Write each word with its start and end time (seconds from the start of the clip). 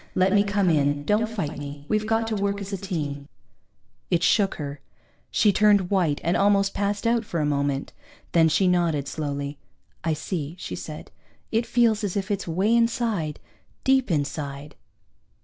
Let 0.15 0.33
me 0.33 0.43
come 0.43 0.71
in, 0.71 1.03
don't 1.05 1.29
fight 1.29 1.59
me. 1.59 1.85
We've 1.87 2.07
got 2.07 2.25
to 2.29 2.35
work 2.35 2.59
as 2.59 2.73
a 2.73 2.77
team._ 2.77 3.27
It 4.09 4.23
shook 4.23 4.55
her. 4.55 4.79
She 5.29 5.53
turned 5.53 5.91
white 5.91 6.19
and 6.23 6.35
almost 6.35 6.73
passed 6.73 7.05
out 7.05 7.23
for 7.23 7.39
a 7.39 7.45
moment. 7.45 7.93
Then 8.31 8.49
she 8.49 8.67
nodded, 8.67 9.07
slowly. 9.07 9.59
"I 10.03 10.13
see," 10.13 10.55
she 10.57 10.75
said. 10.75 11.11
"It 11.51 11.67
feels 11.67 12.03
as 12.03 12.17
if 12.17 12.31
it's 12.31 12.47
way 12.47 12.75
inside, 12.75 13.39
deep 13.83 14.09
inside." 14.09 14.73